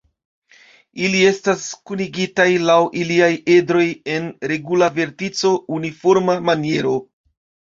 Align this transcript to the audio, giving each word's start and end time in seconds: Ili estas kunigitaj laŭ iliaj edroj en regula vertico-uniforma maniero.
Ili 1.07 1.19
estas 1.31 1.65
kunigitaj 1.89 2.47
laŭ 2.69 2.79
iliaj 3.01 3.29
edroj 3.57 3.85
en 4.17 4.27
regula 4.53 4.89
vertico-uniforma 4.97 6.41
maniero. 6.51 6.97